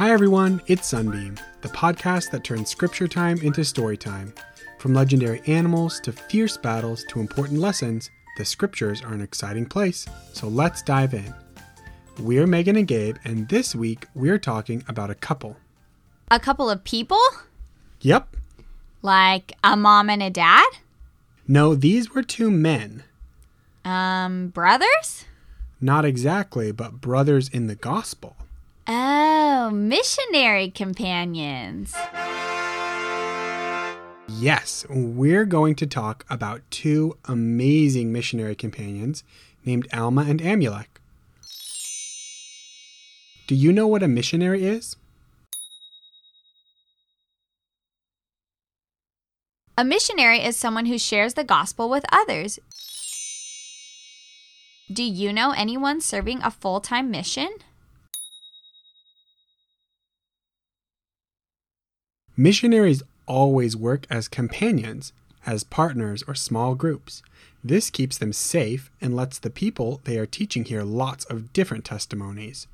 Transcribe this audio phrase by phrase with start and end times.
[0.00, 4.32] Hi, everyone, it's Sunbeam, the podcast that turns scripture time into story time.
[4.78, 8.08] From legendary animals to fierce battles to important lessons,
[8.38, 10.06] the scriptures are an exciting place.
[10.32, 11.34] So let's dive in.
[12.18, 15.58] We're Megan and Gabe, and this week we're talking about a couple.
[16.30, 17.20] A couple of people?
[18.00, 18.36] Yep.
[19.02, 20.64] Like a mom and a dad?
[21.46, 23.02] No, these were two men.
[23.84, 25.26] Um, brothers?
[25.78, 28.38] Not exactly, but brothers in the gospel.
[29.62, 31.94] Oh, missionary companions.
[34.26, 39.22] Yes, we're going to talk about two amazing missionary companions
[39.62, 40.86] named Alma and Amulek.
[43.48, 44.96] Do you know what a missionary is?
[49.76, 52.58] A missionary is someone who shares the gospel with others.
[54.90, 57.50] Do you know anyone serving a full time mission?
[62.40, 65.12] Missionaries always work as companions,
[65.44, 67.22] as partners or small groups.
[67.62, 71.84] This keeps them safe and lets the people they are teaching hear lots of different
[71.84, 72.66] testimonies.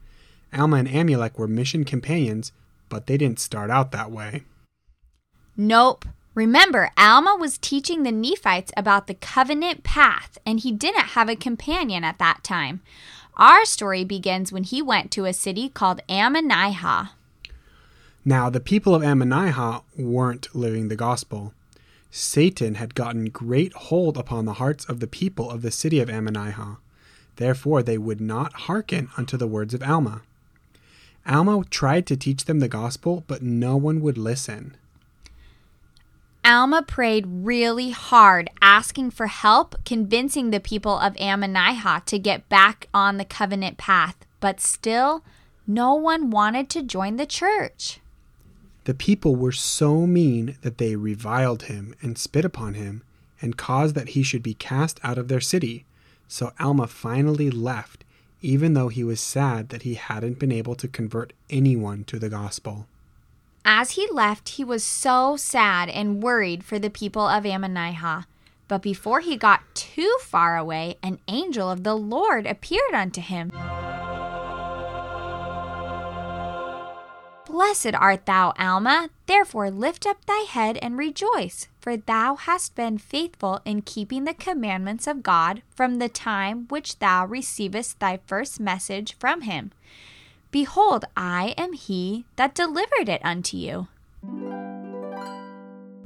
[0.56, 2.52] Alma and Amulek were mission companions,
[2.88, 4.44] but they didn't start out that way.
[5.56, 6.04] Nope.
[6.36, 11.34] Remember, Alma was teaching the Nephites about the covenant path, and he didn't have a
[11.34, 12.82] companion at that time.
[13.36, 17.08] Our story begins when he went to a city called Ammonihah.
[18.28, 21.54] Now, the people of Ammonihah weren't living the gospel.
[22.10, 26.08] Satan had gotten great hold upon the hearts of the people of the city of
[26.08, 26.78] Ammonihah.
[27.36, 30.22] Therefore, they would not hearken unto the words of Alma.
[31.24, 34.76] Alma tried to teach them the gospel, but no one would listen.
[36.44, 42.88] Alma prayed really hard, asking for help, convincing the people of Ammonihah to get back
[42.92, 45.22] on the covenant path, but still,
[45.64, 48.00] no one wanted to join the church.
[48.86, 53.02] The people were so mean that they reviled him and spit upon him,
[53.42, 55.84] and caused that he should be cast out of their city.
[56.28, 58.04] So Alma finally left,
[58.40, 62.28] even though he was sad that he hadn't been able to convert anyone to the
[62.28, 62.86] gospel.
[63.64, 68.26] As he left, he was so sad and worried for the people of Ammonihah.
[68.68, 73.50] But before he got too far away, an angel of the Lord appeared unto him.
[77.56, 79.08] Blessed art thou, Alma.
[79.24, 84.34] Therefore lift up thy head and rejoice, for thou hast been faithful in keeping the
[84.34, 89.72] commandments of God from the time which thou receivest thy first message from him.
[90.50, 93.88] Behold, I am he that delivered it unto you.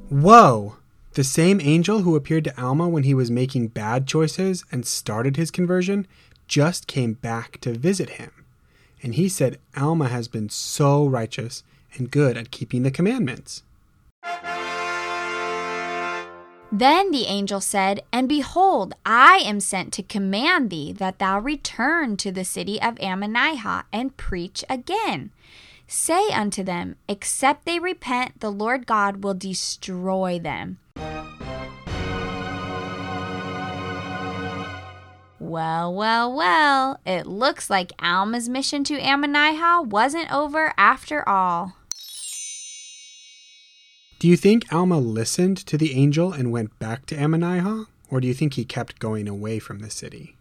[0.09, 0.77] Whoa!
[1.15, 5.37] The same angel who appeared to Alma when he was making bad choices and started
[5.37, 6.07] his conversion
[6.47, 8.31] just came back to visit him.
[9.03, 11.63] And he said Alma has been so righteous
[11.95, 13.63] and good at keeping the commandments.
[16.73, 22.17] Then the angel said, And behold, I am sent to command thee that thou return
[22.19, 25.33] to the city of Ammonihah and preach again.
[25.89, 30.79] Say unto them, Except they repent, the Lord God will destroy them.
[35.51, 41.75] Well, well, well, it looks like Alma's mission to Ammonihah wasn't over after all.
[44.21, 47.87] Do you think Alma listened to the angel and went back to Ammonihah?
[48.09, 50.37] Or do you think he kept going away from the city?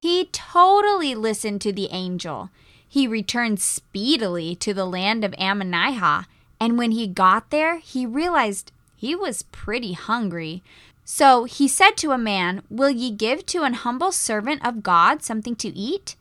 [0.00, 2.48] He totally listened to the angel.
[2.88, 6.24] He returned speedily to the land of Ammonihah,
[6.58, 8.72] and when he got there, he realized
[9.06, 10.64] he was pretty hungry.
[11.04, 15.22] So he said to a man, Will ye give to an humble servant of God
[15.22, 16.16] something to eat?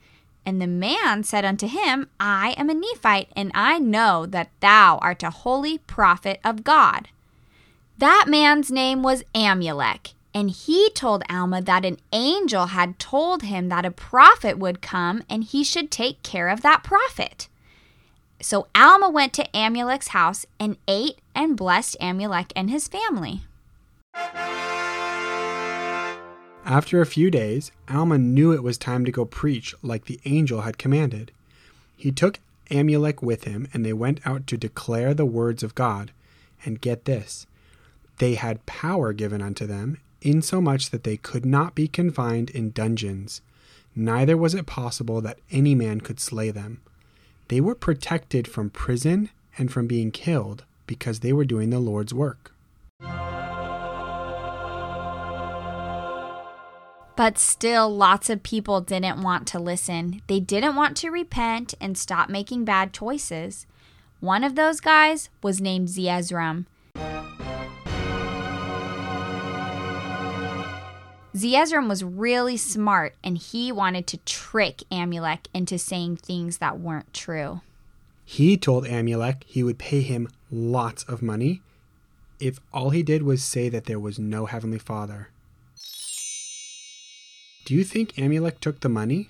[0.46, 5.00] And the man said unto him, I am a Nephite, and I know that thou
[5.00, 7.08] art a holy prophet of God.
[7.98, 13.70] That man's name was Amulek, and he told Alma that an angel had told him
[13.70, 17.48] that a prophet would come and he should take care of that prophet.
[18.42, 23.42] So Alma went to Amulek's house and ate and blessed Amulek and his family.
[26.66, 30.62] After a few days, Alma knew it was time to go preach like the angel
[30.62, 31.32] had commanded.
[31.96, 32.40] He took
[32.72, 36.12] Amulek with him, and they went out to declare the words of God.
[36.66, 37.46] And get this
[38.18, 43.42] they had power given unto them, insomuch that they could not be confined in dungeons,
[43.96, 46.82] neither was it possible that any man could slay them.
[47.48, 52.14] They were protected from prison and from being killed because they were doing the Lord's
[52.14, 52.52] work.
[57.16, 60.22] But still, lots of people didn't want to listen.
[60.28, 63.66] They didn't want to repent and stop making bad choices.
[64.20, 66.66] One of those guys was named Zeezrom.
[71.36, 77.14] Zeezrom was really smart and he wanted to trick Amulek into saying things that weren't
[77.14, 77.60] true.
[78.24, 81.62] He told Amulek he would pay him lots of money
[82.40, 85.30] if all he did was say that there was no Heavenly Father.
[87.66, 89.30] Do you think Amulek took the money?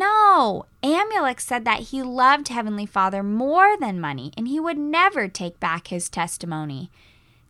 [0.00, 5.28] No, Amulek said that he loved Heavenly Father more than money and he would never
[5.28, 6.90] take back his testimony.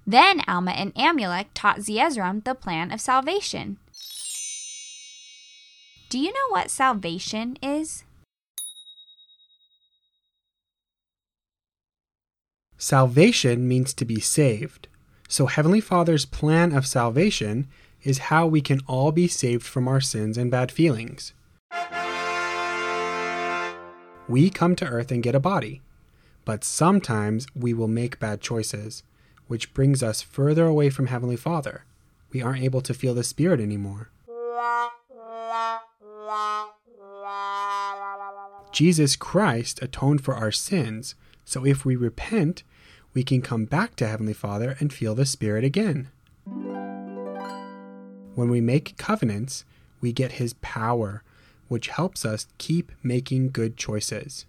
[0.05, 3.77] Then Alma and Amulek taught Zeezrom the plan of salvation.
[6.09, 8.03] Do you know what salvation is?
[12.77, 14.89] Salvation means to be saved.
[15.29, 17.69] So, Heavenly Father's plan of salvation
[18.03, 21.33] is how we can all be saved from our sins and bad feelings.
[24.31, 25.83] We come to earth and get a body,
[26.45, 29.03] but sometimes we will make bad choices,
[29.49, 31.85] which brings us further away from Heavenly Father.
[32.31, 34.11] We aren't able to feel the Spirit anymore.
[38.71, 42.63] Jesus Christ atoned for our sins, so if we repent,
[43.13, 46.09] we can come back to Heavenly Father and feel the Spirit again.
[48.37, 49.65] When we make covenants,
[50.01, 51.25] we get His power,
[51.71, 54.45] which helps us keep making good choices.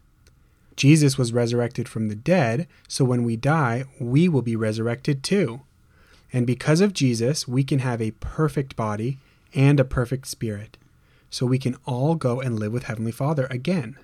[0.76, 5.62] Jesus was resurrected from the dead, so when we die, we will be resurrected too.
[6.34, 9.20] And because of Jesus, we can have a perfect body
[9.54, 10.78] and a perfect spirit,
[11.30, 13.98] so we can all go and live with Heavenly Father again.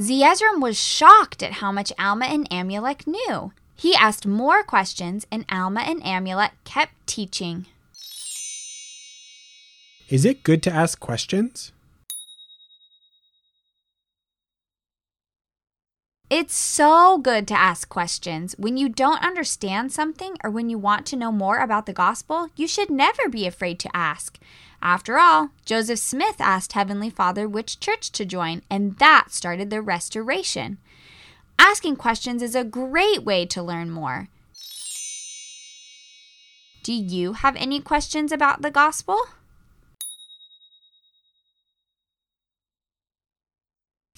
[0.00, 3.52] Zeezrom was shocked at how much Alma and Amulek knew.
[3.76, 7.66] He asked more questions, and Alma and Amulek kept teaching.
[10.08, 11.72] Is it good to ask questions?
[16.30, 18.54] It's so good to ask questions.
[18.58, 22.48] When you don't understand something or when you want to know more about the gospel,
[22.56, 24.38] you should never be afraid to ask.
[24.80, 29.82] After all, Joseph Smith asked Heavenly Father which church to join, and that started the
[29.82, 30.78] restoration.
[31.58, 34.28] Asking questions is a great way to learn more.
[36.82, 39.18] Do you have any questions about the gospel?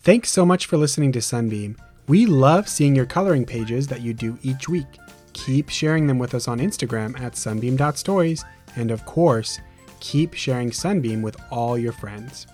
[0.03, 1.77] Thanks so much for listening to Sunbeam.
[2.09, 4.87] We love seeing your coloring pages that you do each week.
[5.35, 8.43] Keep sharing them with us on Instagram at sunbeam.stories,
[8.77, 9.61] and of course,
[10.01, 12.47] keep sharing Sunbeam with all your friends.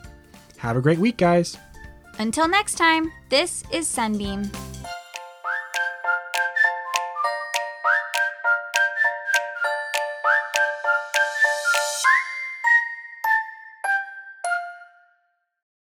[0.56, 1.56] Have a great week, guys.
[2.18, 4.50] Until next time, this is Sunbeam.